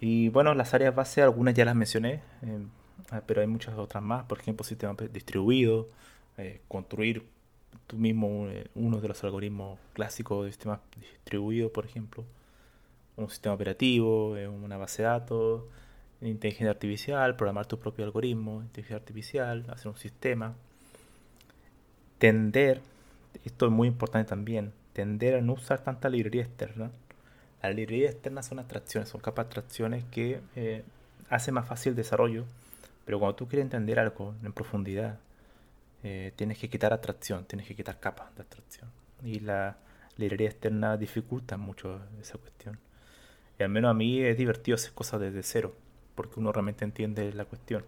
Y 0.00 0.28
bueno, 0.28 0.54
las 0.54 0.74
áreas 0.74 0.94
base, 0.94 1.22
algunas 1.22 1.54
ya 1.54 1.64
las 1.64 1.74
mencioné, 1.74 2.20
eh, 2.42 2.58
ah, 2.62 2.83
pero 3.26 3.40
hay 3.40 3.46
muchas 3.46 3.76
otras 3.76 4.02
más, 4.02 4.24
por 4.24 4.38
ejemplo, 4.40 4.64
sistema 4.64 4.94
distribuido, 5.12 5.88
eh, 6.38 6.60
construir 6.68 7.24
tú 7.86 7.96
mismo 7.96 8.48
uno 8.74 9.00
de 9.00 9.08
los 9.08 9.22
algoritmos 9.24 9.78
clásicos 9.92 10.44
de 10.44 10.52
sistemas 10.52 10.80
distribuidos, 10.96 11.70
por 11.70 11.84
ejemplo 11.84 12.24
un 13.16 13.30
sistema 13.30 13.54
operativo, 13.54 14.32
una 14.32 14.76
base 14.76 15.02
de 15.02 15.08
datos, 15.08 15.62
inteligencia 16.20 16.70
artificial, 16.70 17.36
programar 17.36 17.66
tu 17.66 17.78
propio 17.78 18.04
algoritmo, 18.04 18.62
inteligencia 18.62 18.96
artificial, 18.96 19.64
hacer 19.68 19.88
un 19.88 19.96
sistema. 19.96 20.54
Tender, 22.18 22.80
esto 23.44 23.66
es 23.66 23.72
muy 23.72 23.88
importante 23.88 24.28
también, 24.28 24.72
tender 24.92 25.36
a 25.36 25.40
no 25.40 25.54
usar 25.54 25.82
tanta 25.82 26.08
librería 26.08 26.42
externa. 26.42 26.90
Las 27.62 27.74
librerías 27.74 28.12
externas 28.12 28.46
son 28.46 28.58
abstracciones, 28.58 29.08
son 29.08 29.20
capas 29.20 29.44
de 29.44 29.48
abstracciones 29.48 30.04
que 30.10 30.40
eh, 30.56 30.84
hacen 31.30 31.54
más 31.54 31.66
fácil 31.66 31.90
el 31.90 31.96
desarrollo, 31.96 32.44
pero 33.04 33.18
cuando 33.18 33.36
tú 33.36 33.46
quieres 33.48 33.64
entender 33.64 33.98
algo 33.98 34.34
en 34.42 34.52
profundidad, 34.52 35.18
eh, 36.02 36.32
tienes 36.36 36.58
que 36.58 36.68
quitar 36.68 36.92
abstracción, 36.92 37.44
tienes 37.44 37.66
que 37.66 37.74
quitar 37.74 37.98
capas 38.00 38.34
de 38.34 38.42
abstracción. 38.42 38.90
Y 39.22 39.40
la 39.40 39.76
librería 40.16 40.48
externa 40.48 40.96
dificulta 40.96 41.56
mucho 41.56 42.00
esa 42.20 42.38
cuestión. 42.38 42.78
Y 43.58 43.62
al 43.62 43.68
menos 43.68 43.90
a 43.90 43.94
mí 43.94 44.20
es 44.20 44.36
divertido 44.36 44.74
hacer 44.74 44.92
cosas 44.92 45.20
desde 45.20 45.42
cero, 45.42 45.74
porque 46.14 46.40
uno 46.40 46.52
realmente 46.52 46.84
entiende 46.84 47.32
la 47.32 47.44
cuestión. 47.44 47.84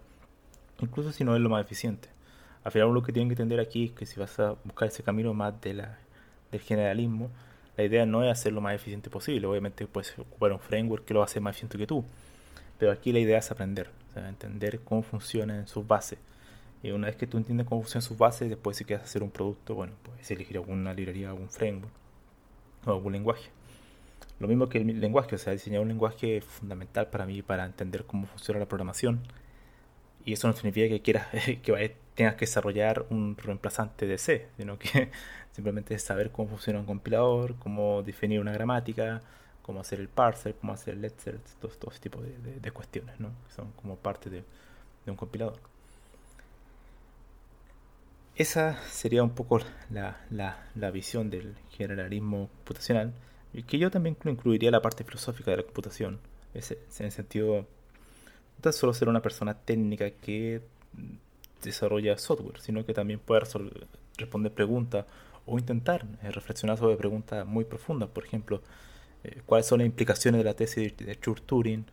Incluso 0.79 1.11
si 1.11 1.23
no 1.23 1.35
es 1.35 1.41
lo 1.41 1.49
más 1.49 1.65
eficiente. 1.65 2.09
Al 2.63 2.71
final 2.71 2.93
lo 2.93 3.03
que 3.03 3.13
tienen 3.13 3.29
que 3.29 3.33
entender 3.33 3.59
aquí 3.59 3.85
es 3.85 3.91
que 3.91 4.05
si 4.05 4.19
vas 4.19 4.39
a 4.39 4.51
buscar 4.63 4.87
ese 4.87 5.03
camino 5.03 5.33
más 5.33 5.59
de 5.61 5.73
la, 5.73 5.97
del 6.51 6.61
generalismo, 6.61 7.29
la 7.77 7.83
idea 7.83 8.05
no 8.05 8.23
es 8.23 8.31
hacer 8.31 8.51
lo 8.51 8.61
más 8.61 8.73
eficiente 8.75 9.09
posible. 9.09 9.47
Obviamente 9.47 9.87
puedes 9.87 10.17
ocupar 10.17 10.51
un 10.51 10.59
framework 10.59 11.05
que 11.05 11.13
lo 11.13 11.23
hace 11.23 11.39
más 11.39 11.51
eficiente 11.51 11.77
que 11.77 11.87
tú. 11.87 12.03
Pero 12.79 12.91
aquí 12.91 13.11
la 13.11 13.19
idea 13.19 13.37
es 13.37 13.51
aprender, 13.51 13.89
entender 14.25 14.81
cómo 14.81 15.03
funcionan 15.03 15.67
sus 15.67 15.85
bases. 15.85 16.19
Y 16.83 16.91
una 16.91 17.07
vez 17.07 17.15
que 17.15 17.27
tú 17.27 17.37
entiendes 17.37 17.67
cómo 17.67 17.81
funcionan 17.81 18.07
sus 18.07 18.17
bases, 18.17 18.49
después 18.49 18.77
si 18.77 18.85
quieres 18.85 19.05
hacer 19.05 19.23
un 19.23 19.31
producto, 19.31 19.75
bueno, 19.75 19.93
puedes 20.03 20.29
elegir 20.31 20.57
alguna 20.57 20.93
librería, 20.93 21.29
algún 21.29 21.49
framework 21.49 21.91
o 22.85 22.91
algún 22.91 23.13
lenguaje. 23.13 23.49
Lo 24.39 24.47
mismo 24.47 24.69
que 24.69 24.77
el 24.77 24.99
lenguaje, 24.99 25.35
o 25.35 25.37
sea, 25.37 25.53
diseñar 25.53 25.81
un 25.81 25.87
lenguaje 25.87 26.41
fundamental 26.41 27.07
para 27.07 27.25
mí 27.25 27.41
para 27.41 27.65
entender 27.65 28.05
cómo 28.05 28.27
funciona 28.27 28.59
la 28.59 28.67
programación. 28.67 29.21
Y 30.25 30.33
eso 30.33 30.47
no 30.47 30.53
significa 30.53 30.87
que 30.89 31.01
quieras 31.01 31.27
que 31.63 31.95
tengas 32.15 32.35
que 32.35 32.45
desarrollar 32.45 33.05
un 33.09 33.37
reemplazante 33.37 34.05
de 34.07 34.17
C, 34.17 34.47
sino 34.57 34.77
que 34.77 35.09
simplemente 35.51 35.95
es 35.95 36.03
saber 36.03 36.31
cómo 36.31 36.49
funciona 36.49 36.79
un 36.79 36.85
compilador, 36.85 37.55
cómo 37.55 38.03
definir 38.03 38.39
una 38.39 38.51
gramática, 38.51 39.21
cómo 39.67 39.81
hacer 39.81 39.99
el 39.99 40.07
parser, 40.07 40.55
cómo 40.55 40.73
hacer 40.73 40.95
el 40.95 41.01
letzer, 41.01 41.39
todo, 41.61 41.71
todo 41.73 41.91
ese 41.91 41.99
tipo 41.99 42.19
de, 42.21 42.71
cuestiones, 42.71 43.19
¿no? 43.19 43.29
que 43.47 43.53
son 43.53 43.71
como 43.73 43.97
parte 43.97 44.31
de, 44.31 44.43
de, 45.05 45.11
un 45.11 45.17
compilador. 45.17 45.59
Esa 48.35 48.81
sería 48.89 49.21
un 49.23 49.31
poco 49.31 49.59
la, 49.91 50.25
la, 50.31 50.67
la 50.73 50.89
visión 50.89 51.29
del 51.29 51.55
generalismo 51.69 52.49
computacional 52.57 53.13
que 53.63 53.77
yo 53.77 53.89
también 53.89 54.17
incluiría 54.25 54.71
la 54.71 54.81
parte 54.81 55.03
filosófica 55.03 55.51
de 55.51 55.57
la 55.57 55.63
computación, 55.63 56.19
en 56.53 57.05
el 57.05 57.11
sentido, 57.11 57.65
no 58.63 58.71
solo 58.71 58.93
ser 58.93 59.09
una 59.09 59.21
persona 59.21 59.53
técnica 59.53 60.09
que 60.11 60.61
desarrolla 61.63 62.17
software, 62.17 62.59
sino 62.59 62.85
que 62.85 62.93
también 62.93 63.19
puede 63.19 63.41
responder 64.17 64.51
preguntas 64.53 65.05
o 65.45 65.57
intentar 65.57 66.05
eh, 66.23 66.31
reflexionar 66.31 66.77
sobre 66.77 66.97
preguntas 66.97 67.45
muy 67.45 67.65
profundas, 67.65 68.09
por 68.09 68.25
ejemplo, 68.25 68.61
eh, 69.27 69.41
cuáles 69.45 69.67
son 69.67 69.79
las 69.79 69.85
implicaciones 69.85 70.39
de 70.39 70.45
la 70.45 70.55
tesis 70.55 70.95
de 70.97 71.19
Church-Turing, 71.19 71.85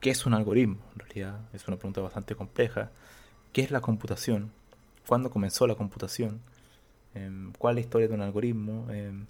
qué 0.00 0.10
es 0.10 0.26
un 0.26 0.34
algoritmo, 0.34 0.78
en 0.94 1.00
realidad 1.00 1.40
es 1.52 1.66
una 1.68 1.76
pregunta 1.76 2.00
bastante 2.00 2.34
compleja, 2.34 2.90
qué 3.52 3.62
es 3.62 3.70
la 3.70 3.80
computación, 3.80 4.52
cuándo 5.06 5.30
comenzó 5.30 5.66
la 5.66 5.74
computación, 5.74 6.40
em, 7.14 7.52
cuál 7.58 7.72
es 7.72 7.76
la 7.76 7.80
historia 7.86 8.08
de 8.08 8.14
un 8.14 8.22
algoritmo, 8.22 8.90
em, 8.90 9.26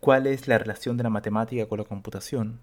cuál 0.00 0.26
es 0.26 0.48
la 0.48 0.58
relación 0.58 0.96
de 0.96 1.04
la 1.04 1.10
matemática 1.10 1.66
con 1.66 1.78
la 1.78 1.84
computación, 1.84 2.60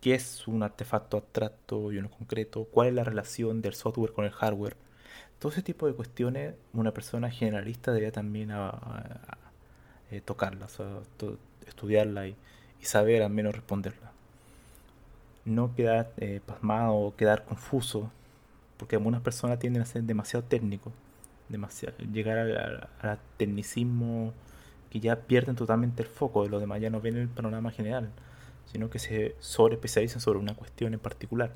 qué 0.00 0.14
es 0.14 0.46
un 0.48 0.62
artefacto 0.62 1.16
abstracto 1.16 1.92
y 1.92 1.98
uno 1.98 2.10
concreto, 2.10 2.64
cuál 2.64 2.88
es 2.88 2.94
la 2.94 3.04
relación 3.04 3.62
del 3.62 3.74
software 3.74 4.12
con 4.12 4.24
el 4.24 4.30
hardware, 4.32 4.76
todo 5.38 5.52
ese 5.52 5.62
tipo 5.62 5.86
de 5.86 5.94
cuestiones 5.94 6.54
una 6.72 6.92
persona 6.92 7.30
generalista 7.30 7.92
debería 7.92 8.12
también 8.12 8.50
eh, 10.10 10.20
tocarlas, 10.20 10.78
estudiarla 11.66 12.28
y, 12.28 12.36
saber 12.82 13.24
al 13.24 13.30
menos 13.30 13.52
responderla. 13.52 14.12
No 15.44 15.74
quedar 15.74 16.12
eh, 16.18 16.40
pasmado 16.46 16.94
o 16.94 17.16
quedar 17.16 17.44
confuso, 17.44 18.12
porque 18.76 18.94
algunas 18.94 19.22
personas 19.22 19.58
tienden 19.58 19.82
a 19.82 19.86
ser 19.86 20.04
demasiado 20.04 20.44
técnicos, 20.44 20.92
demasiado, 21.48 21.96
llegar 21.98 22.38
al, 22.38 23.18
tecnicismo 23.36 24.32
que 24.90 25.00
ya 25.00 25.16
pierden 25.22 25.56
totalmente 25.56 26.02
el 26.02 26.08
foco 26.08 26.44
de 26.44 26.48
lo 26.48 26.60
demás, 26.60 26.80
ya 26.80 26.90
no 26.90 27.00
ven 27.00 27.16
el 27.16 27.28
panorama 27.28 27.72
general, 27.72 28.10
sino 28.70 28.88
que 28.88 29.00
se 29.00 29.34
sobre 29.40 29.74
especializan 29.74 30.20
sobre 30.20 30.38
una 30.38 30.54
cuestión 30.54 30.94
en 30.94 31.00
particular. 31.00 31.52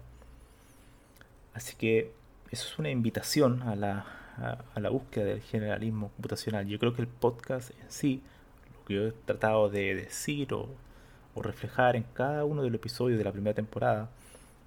Así 1.54 1.76
que 1.76 2.12
eso 2.50 2.66
es 2.66 2.78
una 2.78 2.90
invitación 2.90 3.62
a 3.62 3.76
la, 3.76 4.06
a, 4.74 4.80
la 4.80 4.90
búsqueda 4.90 5.24
del 5.24 5.42
generalismo 5.42 6.08
computacional. 6.10 6.66
Yo 6.66 6.78
creo 6.78 6.94
que 6.94 7.02
el 7.02 7.08
podcast 7.08 7.70
en 7.70 7.90
sí, 7.90 8.22
que 8.90 8.96
yo 8.96 9.06
he 9.06 9.12
tratado 9.12 9.70
de 9.70 9.94
decir 9.94 10.52
o, 10.52 10.68
reflejar 11.36 11.96
en 11.96 12.02
cada 12.02 12.44
uno 12.44 12.62
de 12.62 12.68
los 12.68 12.80
episodios 12.80 13.16
de 13.16 13.24
la 13.24 13.32
primera 13.32 13.54
temporada, 13.54 14.10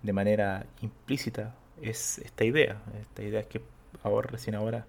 de 0.01 0.13
manera 0.13 0.65
implícita, 0.82 1.53
es 1.82 2.18
esta 2.20 2.46
idea. 2.46 2.82
Esta 3.00 3.22
idea 3.22 3.42
es 3.42 3.48
que 3.48 3.62
ahora, 4.01 4.30
recién 4.32 4.56
ahora, 4.56 4.88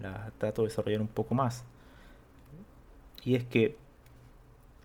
la 0.00 0.32
trato 0.38 0.62
de 0.62 0.68
desarrollar 0.68 1.00
un 1.00 1.06
poco 1.06 1.34
más. 1.36 1.64
Y 3.22 3.36
es 3.36 3.44
que 3.44 3.76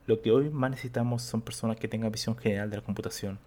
lo 0.06 0.22
que 0.22 0.32
hoy 0.32 0.50
más 0.50 0.70
necesitamos 0.70 1.24
son 1.24 1.42
personas 1.42 1.78
que 1.78 1.88
tengan 1.88 2.12
visión 2.12 2.38
general 2.38 2.70
de 2.70 2.78
la 2.78 2.84
computación. 2.84 3.40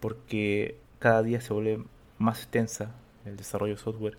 Porque 0.00 0.78
cada 0.98 1.22
día 1.22 1.40
se 1.42 1.52
vuelve 1.52 1.84
más 2.16 2.38
extensa 2.38 2.92
el 3.26 3.36
desarrollo 3.36 3.74
de 3.74 3.80
software 3.80 4.16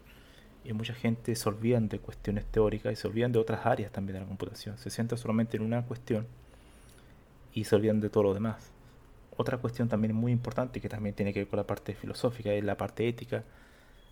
y 0.67 0.73
mucha 0.73 0.93
gente 0.93 1.33
se 1.35 1.47
olvidan 1.47 1.87
de 1.87 1.99
cuestiones 1.99 2.45
teóricas 2.45 2.91
y 2.91 2.95
se 2.95 3.07
olvidan 3.07 3.31
de 3.31 3.39
otras 3.39 3.65
áreas 3.65 3.91
también 3.91 4.15
de 4.15 4.19
la 4.21 4.27
computación. 4.27 4.77
Se 4.77 4.89
centra 4.89 5.17
solamente 5.17 5.55
en 5.57 5.63
una 5.63 5.83
cuestión 5.83 6.27
y 7.53 7.63
se 7.63 7.75
olvidan 7.75 8.01
de 8.01 8.09
todo 8.09 8.23
lo 8.23 8.33
demás. 8.33 8.71
Otra 9.37 9.57
cuestión 9.59 9.87
también 9.87 10.13
muy 10.13 10.31
importante 10.31 10.81
que 10.81 10.89
también 10.89 11.15
tiene 11.15 11.31
que 11.31 11.39
ver 11.39 11.47
con 11.47 11.57
la 11.57 11.65
parte 11.65 11.93
filosófica 11.93 12.51
es 12.51 12.63
la 12.63 12.75
parte 12.75 13.07
ética. 13.07 13.43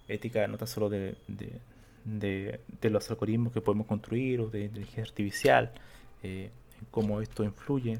Ética 0.07 0.47
no 0.47 0.57
tan 0.57 0.67
solo 0.67 0.89
de, 0.89 1.17
de, 1.27 1.59
de, 2.05 2.89
los 2.89 3.09
algoritmos 3.09 3.51
que 3.51 3.59
podemos 3.59 3.87
construir 3.87 4.39
o 4.39 4.49
de 4.49 4.65
inteligencia 4.65 5.03
artificial, 5.03 5.71
eh, 6.23 6.51
cómo 6.91 7.21
esto 7.21 7.43
influye 7.43 7.99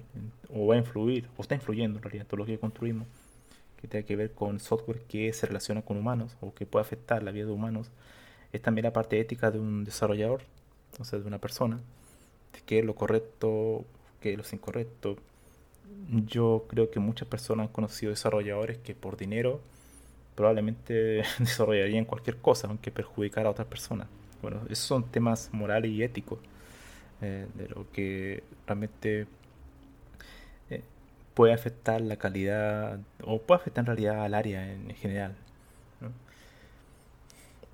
o 0.54 0.68
va 0.68 0.76
a 0.76 0.78
influir 0.78 1.28
o 1.38 1.42
está 1.42 1.56
influyendo 1.56 1.98
en 1.98 2.04
realidad 2.04 2.26
todo 2.28 2.38
lo 2.38 2.46
que 2.46 2.58
construimos 2.60 3.08
que 3.82 3.88
tenga 3.88 4.06
que 4.06 4.16
ver 4.16 4.32
con 4.32 4.60
software 4.60 5.02
que 5.02 5.32
se 5.34 5.46
relaciona 5.48 5.82
con 5.82 5.98
humanos 5.98 6.38
o 6.42 6.54
que 6.54 6.66
puede 6.66 6.84
afectar 6.84 7.24
la 7.24 7.32
vida 7.32 7.46
de 7.46 7.52
humanos, 7.52 7.92
es 8.54 8.62
también 8.62 8.84
la 8.84 8.94
parte 8.94 9.20
ética 9.20 9.52
de 9.52 9.60
un 9.60 9.84
desarrollador, 9.84 10.42
o 11.00 11.06
sea, 11.06 11.20
de 11.20 11.28
una 11.28 11.40
persona, 11.40 11.80
de 12.54 12.62
qué 12.66 12.80
es 12.80 12.86
lo 12.86 12.96
correcto, 12.96 13.86
qué 14.22 14.34
es 14.34 14.38
lo 14.38 14.44
incorrecto. 14.52 15.18
Yo 16.10 16.66
creo 16.68 16.90
que 16.92 17.00
muchas 17.00 17.28
personas 17.28 17.68
han 17.68 17.74
conocido 17.74 18.12
desarrolladores 18.12 18.78
que 18.80 18.96
por 18.96 19.18
dinero 19.18 19.62
probablemente 20.36 21.24
desarrollarían 21.40 22.06
cualquier 22.06 22.38
cosa, 22.38 22.68
aunque 22.68 22.92
perjudicara 22.92 23.50
a 23.50 23.52
otras 23.52 23.68
personas. 23.68 24.08
Bueno, 24.42 24.62
esos 24.70 24.86
son 24.86 25.04
temas 25.06 25.50
morales 25.52 25.92
y 25.92 26.04
éticos, 26.04 26.40
eh, 27.22 27.48
de 27.56 27.70
lo 27.70 27.90
que 27.92 28.44
realmente 28.68 29.28
puede 31.36 31.54
afectar 31.54 32.02
la 32.02 32.16
calidad 32.16 33.00
o 33.24 33.40
puede 33.40 33.62
afectar 33.62 33.84
en 33.84 33.88
realidad 33.88 34.24
al 34.24 34.34
área 34.34 34.72
en 34.72 34.90
general. 34.96 35.36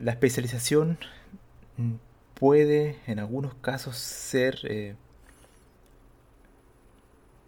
La 0.02 0.14
especialización 0.14 0.98
puede 2.34 2.98
en 3.06 3.20
algunos 3.20 3.54
casos 3.54 3.98
ser 3.98 4.58
eh, 4.64 4.96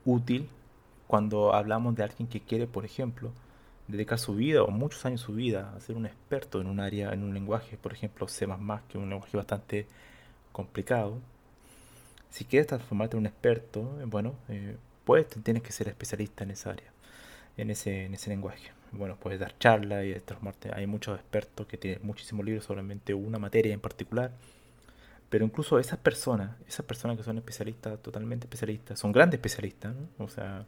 útil 0.05 0.47
cuando 1.07 1.55
hablamos 1.55 1.95
de 1.95 2.03
alguien 2.03 2.27
que 2.27 2.41
quiere, 2.41 2.67
por 2.67 2.85
ejemplo, 2.85 3.31
dedicar 3.87 4.19
su 4.19 4.35
vida 4.35 4.61
o 4.61 4.69
muchos 4.69 5.03
años 5.03 5.21
de 5.21 5.25
su 5.25 5.33
vida 5.33 5.73
a 5.75 5.79
ser 5.79 5.95
un 5.95 6.05
experto 6.05 6.61
en 6.61 6.67
un 6.67 6.79
área, 6.79 7.11
en 7.11 7.23
un 7.23 7.33
lenguaje, 7.33 7.75
por 7.75 7.91
ejemplo, 7.91 8.27
C++, 8.27 8.45
que 8.45 8.97
es 8.99 9.03
un 9.03 9.09
lenguaje 9.09 9.35
bastante 9.35 9.87
complicado. 10.51 11.17
Si 12.29 12.45
quieres 12.45 12.67
transformarte 12.67 13.17
en 13.17 13.21
un 13.21 13.25
experto, 13.25 13.99
eh, 13.99 14.05
bueno, 14.05 14.35
eh, 14.49 14.77
pues 15.05 15.25
tienes 15.41 15.63
que 15.63 15.71
ser 15.71 15.87
especialista 15.87 16.43
en 16.43 16.51
esa 16.51 16.69
área, 16.69 16.91
en 17.57 17.71
ese, 17.71 18.05
en 18.05 18.13
ese 18.13 18.29
lenguaje. 18.29 18.82
Bueno, 18.93 19.17
puedes 19.19 19.39
dar 19.39 19.57
charlas 19.57 20.05
y 20.05 20.13
transformarte. 20.13 20.71
Hay 20.73 20.85
muchos 20.87 21.19
expertos 21.19 21.65
que 21.65 21.77
tienen 21.77 21.99
muchísimos 22.03 22.45
libros, 22.45 22.63
solamente 22.65 23.13
una 23.13 23.39
materia 23.39 23.73
en 23.73 23.79
particular. 23.79 24.31
Pero 25.29 25.45
incluso 25.45 25.79
esas 25.79 25.97
personas, 25.97 26.55
esas 26.67 26.85
personas 26.85 27.17
que 27.17 27.23
son 27.23 27.37
especialistas, 27.37 27.99
totalmente 28.03 28.45
especialistas, 28.45 28.99
son 28.99 29.11
grandes 29.11 29.39
especialistas, 29.39 29.95
¿no? 29.95 30.25
O 30.25 30.29
sea, 30.29 30.65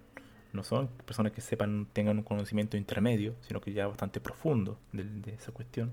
no 0.53 0.63
son 0.63 0.87
personas 1.05 1.33
que 1.33 1.41
sepan, 1.41 1.87
tengan 1.93 2.17
un 2.17 2.23
conocimiento 2.23 2.77
intermedio, 2.77 3.35
sino 3.41 3.61
que 3.61 3.73
ya 3.73 3.85
bastante 3.87 4.19
profundo 4.19 4.79
de, 4.91 5.03
de 5.03 5.33
esa 5.35 5.51
cuestión. 5.51 5.91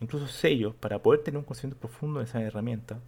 Incluso 0.00 0.28
ellos, 0.46 0.74
para 0.74 1.00
poder 1.02 1.22
tener 1.22 1.38
un 1.38 1.44
conocimiento 1.44 1.80
profundo 1.80 2.18
de 2.20 2.26
esa 2.26 2.42
herramienta, 2.42 3.00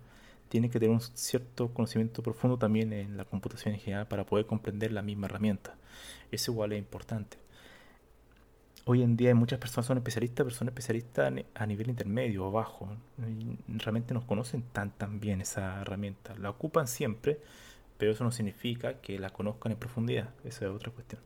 tiene 0.49 0.71
que 0.71 0.81
tener 0.81 0.95
un 0.95 1.01
cierto 1.01 1.73
conocimiento 1.75 2.23
profundo 2.23 2.57
también 2.59 2.93
en 2.93 3.17
la 3.17 3.25
computación 3.25 3.75
en 3.75 3.81
general 3.81 4.09
para 4.09 4.25
poder 4.25 4.47
comprender 4.47 4.93
la 4.93 5.03
misma 5.03 5.27
herramienta. 5.27 5.77
Eso 6.33 6.53
igual 6.53 6.73
es 6.73 6.79
importante. 6.79 7.40
Hoy 8.87 9.03
en 9.03 9.17
día 9.17 9.29
hay 9.29 9.35
muchas 9.35 9.59
personas 9.59 9.87
son 9.87 9.99
especialistas, 9.99 10.45
pero 10.45 10.57
son 10.57 10.69
especialistas 10.69 11.33
a 11.55 11.67
nivel 11.67 11.91
intermedio 11.91 12.47
o 12.47 12.51
bajo. 12.51 12.89
Realmente 13.69 14.15
no 14.15 14.27
conocen 14.27 14.63
tan, 14.63 14.91
tan 14.91 15.21
bien 15.21 15.41
esa 15.41 15.83
herramienta. 15.83 16.35
La 16.37 16.51
ocupan 16.51 16.89
siempre, 16.89 17.41
pero 17.99 18.13
eso 18.13 18.25
no 18.25 18.33
significa 18.33 18.95
que 19.01 19.19
la 19.19 19.31
conozcan 19.31 19.73
en 19.73 19.79
profundidad. 19.79 20.31
Esa 20.45 20.65
es 20.65 20.71
otra 20.71 20.91
cuestión. 20.93 21.21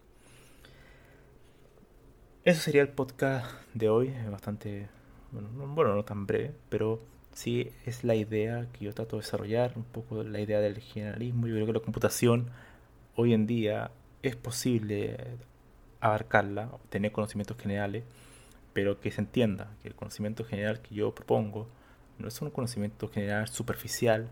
Eso 2.44 2.60
sería 2.60 2.82
el 2.82 2.88
podcast 2.88 3.46
de 3.72 3.88
hoy. 3.88 4.08
Es 4.08 4.30
bastante, 4.30 4.88
bueno, 5.30 5.94
no 5.94 6.04
tan 6.04 6.26
breve, 6.26 6.52
pero 6.68 7.00
sí 7.32 7.70
es 7.86 8.04
la 8.04 8.16
idea 8.16 8.66
que 8.72 8.84
yo 8.84 8.92
trato 8.92 9.16
de 9.16 9.22
desarrollar, 9.22 9.72
un 9.76 9.84
poco 9.84 10.24
la 10.24 10.40
idea 10.40 10.60
del 10.60 10.80
generalismo. 10.80 11.46
Yo 11.46 11.54
creo 11.54 11.66
que 11.66 11.72
la 11.72 11.80
computación 11.80 12.50
hoy 13.14 13.32
en 13.32 13.46
día 13.46 13.92
es 14.22 14.36
posible 14.36 15.16
abarcarla, 16.04 16.68
tener 16.90 17.12
conocimientos 17.12 17.56
generales, 17.56 18.04
pero 18.74 19.00
que 19.00 19.10
se 19.10 19.22
entienda 19.22 19.70
que 19.82 19.88
el 19.88 19.94
conocimiento 19.94 20.44
general 20.44 20.80
que 20.80 20.94
yo 20.94 21.14
propongo 21.14 21.66
no 22.18 22.28
es 22.28 22.42
un 22.42 22.50
conocimiento 22.50 23.08
general 23.08 23.48
superficial, 23.48 24.28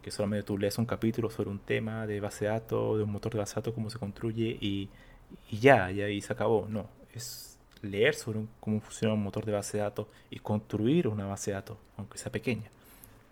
que 0.00 0.12
solamente 0.12 0.46
tú 0.46 0.56
lees 0.56 0.78
un 0.78 0.86
capítulo 0.86 1.28
sobre 1.28 1.50
un 1.50 1.58
tema 1.58 2.06
de 2.06 2.20
base 2.20 2.44
de 2.44 2.52
datos, 2.52 2.98
de 2.98 3.02
un 3.02 3.10
motor 3.10 3.32
de 3.32 3.40
base 3.40 3.54
de 3.54 3.60
datos, 3.62 3.74
cómo 3.74 3.90
se 3.90 3.98
construye 3.98 4.56
y, 4.60 4.88
y 5.50 5.58
ya, 5.58 5.90
y 5.90 6.02
ahí 6.02 6.20
se 6.20 6.32
acabó. 6.32 6.66
No, 6.68 6.88
es 7.12 7.58
leer 7.82 8.14
sobre 8.14 8.40
cómo 8.60 8.80
funciona 8.80 9.14
un 9.14 9.22
motor 9.22 9.44
de 9.44 9.52
base 9.52 9.78
de 9.78 9.82
datos 9.82 10.06
y 10.30 10.38
construir 10.38 11.08
una 11.08 11.26
base 11.26 11.50
de 11.50 11.56
datos, 11.56 11.78
aunque 11.96 12.16
sea 12.16 12.30
pequeña. 12.30 12.70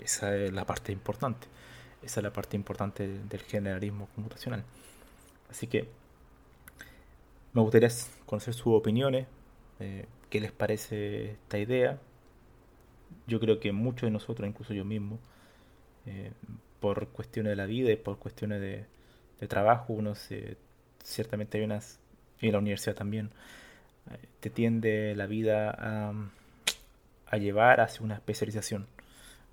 Esa 0.01 0.37
es 0.37 0.53
la 0.53 0.65
parte 0.65 0.91
importante. 0.91 1.47
Esa 2.03 2.21
es 2.21 2.25
la 2.25 2.33
parte 2.33 2.57
importante 2.57 3.07
del 3.07 3.41
generalismo 3.43 4.09
computacional. 4.15 4.65
Así 5.49 5.69
que 5.69 5.89
me 7.57 7.63
gustaría 7.63 7.89
conocer 8.27 8.53
sus 8.53 8.75
opiniones, 8.75 9.27
eh, 9.81 10.05
qué 10.29 10.41
les 10.41 10.53
parece 10.53 11.31
esta 11.33 11.59
idea. 11.59 11.99
Yo 13.27 13.41
creo 13.41 13.61
que 13.61 13.73
muchos 13.73 14.03
de 14.03 14.11
nosotros, 14.11 14.47
incluso 14.47 14.75
yo 14.75 14.85
mismo, 14.85 15.19
eh, 16.05 16.33
por 16.81 17.09
cuestiones 17.09 17.53
de 17.53 17.57
la 17.57 17.65
vida 17.65 17.91
y 17.91 17.97
por 17.97 18.19
cuestiones 18.19 18.61
de, 18.61 18.85
trabajo, 19.49 19.95
uno 19.95 20.13
ciertamente 21.03 21.59
hay 21.59 21.65
unas, 21.65 21.99
y 22.41 22.47
en 22.47 22.53
la 22.53 22.59
universidad 22.59 22.95
también, 22.95 23.31
te 24.41 24.51
tiende 24.51 25.15
la 25.17 25.27
vida 25.27 25.71
a, 25.71 26.13
a 27.27 27.37
llevar 27.39 27.81
hacia 27.81 28.03
una 28.03 28.17
especialización. 28.17 28.87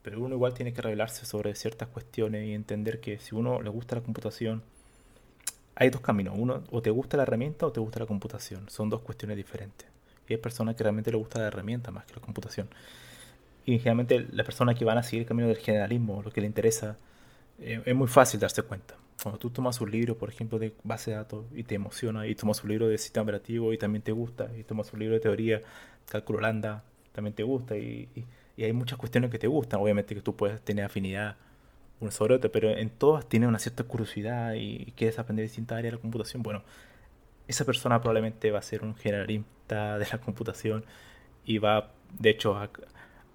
Pero 0.02 0.22
uno 0.22 0.36
igual 0.36 0.54
tiene 0.54 0.74
que 0.74 0.82
revelarse 0.82 1.26
sobre 1.26 1.56
ciertas 1.56 1.88
cuestiones 1.88 2.46
y 2.48 2.54
entender 2.54 3.00
que 3.00 3.20
si 3.20 3.34
uno 3.36 3.62
le 3.62 3.70
gusta 3.70 3.96
la 3.96 4.02
computación, 4.02 4.64
hay 5.76 5.90
dos 5.90 6.02
caminos. 6.02 6.36
Uno, 6.38 6.64
o 6.72 6.82
te 6.82 6.90
gusta 6.90 7.18
la 7.18 7.24
herramienta 7.24 7.66
o 7.66 7.72
te 7.72 7.80
gusta 7.80 8.00
la 8.00 8.06
computación. 8.06 8.70
Son 8.70 8.90
dos 8.90 9.02
cuestiones 9.02 9.38
diferentes. 9.38 9.88
Y 10.28 10.34
hay 10.34 10.40
personas 10.40 10.76
que 10.76 10.84
realmente 10.84 11.12
le 11.12 11.18
gusta 11.18 11.40
la 11.40 11.48
herramienta 11.48 11.92
más 11.92 12.06
que 12.06 12.14
la 12.14 12.22
computación. 12.22 12.70
Y 13.66 13.78
generalmente 13.80 14.28
las 14.32 14.46
personas 14.46 14.76
que 14.76 14.86
van 14.86 14.98
a 14.98 15.04
seguir 15.04 15.22
el 15.22 15.28
camino 15.28 15.48
del 15.48 15.58
generalismo, 15.58 16.22
lo 16.22 16.32
que 16.32 16.42
le 16.42 16.48
interesa, 16.48 16.98
eh, 17.60 17.82
es 17.86 17.96
muy 17.96 18.08
fácil 18.08 18.40
darse 18.40 18.62
cuenta. 18.64 18.96
Cuando 19.22 19.40
tú 19.40 19.50
tomas 19.50 19.80
un 19.80 19.90
libro, 19.90 20.18
por 20.18 20.30
ejemplo, 20.30 20.60
de 20.60 20.74
base 20.84 21.12
de 21.12 21.18
datos 21.18 21.46
y 21.54 21.64
te 21.64 21.76
emociona, 21.76 22.28
y 22.28 22.36
tomas 22.36 22.64
un 22.64 22.70
libro 22.70 22.88
de 22.88 22.98
sistema 22.98 23.24
operativo 23.24 23.72
y 23.72 23.78
también 23.78 24.02
te 24.02 24.12
gusta, 24.12 24.50
y 24.58 24.64
tomas 24.64 24.92
un 24.92 25.00
libro 25.00 25.16
de 25.16 25.22
teoría, 25.22 25.62
cálculo 26.10 26.42
lambda, 26.42 26.84
también 27.14 27.34
te 27.34 27.44
gusta, 27.44 27.78
y, 27.78 28.10
y, 28.16 28.64
hay 28.64 28.74
muchas 28.74 28.98
cuestiones 28.98 29.32
que 29.32 29.40
te 29.40 29.48
gustan. 29.48 29.80
Obviamente 29.80 30.14
que 30.14 30.22
tú 30.22 30.36
puedes 30.36 30.62
tener 30.62 30.86
afinidad 30.86 31.38
uno 32.04 32.12
sobre 32.12 32.38
pero 32.50 32.70
en 32.70 32.90
todas 32.90 33.28
tienes 33.28 33.50
una 33.50 33.60
cierta 33.60 33.84
curiosidad 33.86 34.54
y, 34.54 34.94
quieres 34.96 35.20
aprender 35.20 35.44
distintas 35.44 35.78
áreas 35.78 35.94
de 35.94 35.98
la 35.98 36.02
computación. 36.02 36.44
Bueno, 36.44 36.64
esa 37.48 37.66
persona 37.66 38.00
probablemente 38.02 38.52
va 38.52 38.60
a 38.60 38.62
ser 38.62 38.84
un 38.84 38.96
generalista 38.96 39.98
de 39.98 40.08
la 40.12 40.18
computación 40.20 40.86
y 41.46 41.58
va, 41.58 41.92
de 42.20 42.30
hecho, 42.30 42.56
a, 42.58 42.70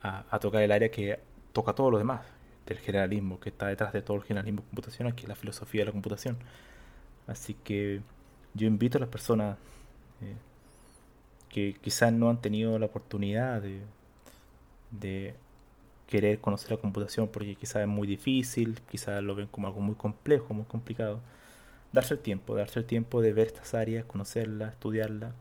a, 0.02 0.38
tocar 0.38 0.62
el 0.62 0.72
área 0.72 0.90
que 0.90 1.20
toca 1.52 1.74
todo 1.74 1.90
lo 1.90 1.98
demás, 1.98 2.22
del 2.66 2.78
generalismo, 2.78 3.40
que 3.40 3.50
está 3.50 3.66
detrás 3.68 3.92
de 3.92 4.02
todo 4.02 4.18
el 4.18 4.24
generalismo 4.24 4.62
computacional, 4.62 5.14
que 5.14 5.22
es 5.22 5.28
la 5.28 5.34
filosofía 5.36 5.82
de 5.82 5.86
la 5.86 5.92
computación. 5.92 6.36
Así 7.26 7.54
que 7.54 8.02
yo 8.54 8.66
invito 8.66 8.98
a 8.98 9.00
las 9.00 9.10
personas 9.10 9.58
eh, 10.22 10.34
que 11.48 11.74
quizás 11.80 12.12
no 12.12 12.30
han 12.30 12.40
tenido 12.40 12.78
la 12.78 12.86
oportunidad 12.86 13.62
de 14.90 15.34
querer 16.08 16.40
conocer 16.40 16.72
la 16.72 16.78
computación 16.78 17.28
porque 17.28 17.54
quizás 17.54 17.82
es 17.82 17.88
muy 17.88 18.08
difícil, 18.08 18.80
quizás 18.90 19.22
lo 19.22 19.34
ven 19.34 19.46
como 19.46 19.68
algo 19.68 19.80
muy 19.80 19.94
complejo, 19.94 20.54
muy 20.54 20.64
complicado. 20.64 21.20
Darse 21.92 22.14
el 22.14 22.20
tiempo, 22.20 22.56
darse 22.56 22.80
el 22.80 22.86
tiempo 22.86 23.20
de 23.20 23.32
ver 23.32 23.46
estas 23.48 23.74
áreas, 23.74 24.04
conocerlas, 24.06 24.72
estudiarlas 24.72 25.34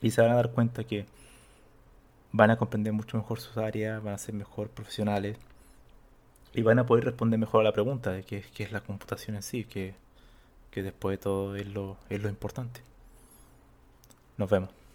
y 0.00 0.10
se 0.10 0.20
van 0.20 0.32
a 0.32 0.36
dar 0.36 0.50
cuenta 0.52 0.84
que 0.84 1.06
van 2.32 2.50
a 2.50 2.56
comprender 2.58 2.92
mucho 2.92 3.16
mejor 3.16 3.40
sus 3.40 3.56
áreas, 3.56 4.02
van 4.02 4.14
a 4.14 4.18
ser 4.18 4.34
mejor 4.34 4.68
profesionales 4.68 5.38
y 6.52 6.62
van 6.62 6.78
a 6.78 6.86
poder 6.86 7.04
responder 7.04 7.38
mejor 7.38 7.60
a 7.62 7.64
la 7.64 7.72
pregunta 7.72 8.12
de 8.12 8.24
qué, 8.24 8.44
qué 8.54 8.64
es 8.64 8.72
la 8.72 8.80
computación 8.80 9.36
en 9.36 9.42
sí, 9.42 9.64
que, 9.64 9.94
que 10.70 10.82
después 10.82 11.18
de 11.18 11.22
todo 11.22 11.56
es 11.56 11.66
lo, 11.66 11.96
es 12.10 12.22
lo 12.22 12.28
importante. 12.28 12.80
Nos 14.36 14.50
vemos. 14.50 14.85